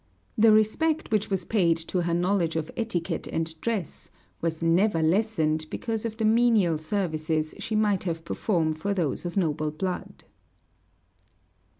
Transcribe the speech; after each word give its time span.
The 0.35 0.51
respect 0.51 1.11
which 1.11 1.29
was 1.29 1.45
paid 1.45 1.77
to 1.77 2.01
her 2.01 2.13
knowledge 2.15 2.55
of 2.55 2.71
etiquette 2.75 3.27
and 3.27 3.53
dress 3.61 4.09
was 4.41 4.59
never 4.59 5.03
lessened 5.03 5.67
because 5.69 6.05
of 6.05 6.17
the 6.17 6.25
menial 6.25 6.79
services 6.79 7.53
she 7.59 7.75
might 7.75 8.05
have 8.05 8.25
performed 8.25 8.79
for 8.79 8.95
those 8.95 9.27
of 9.27 9.37
noble 9.37 9.69
blood. 9.69 10.23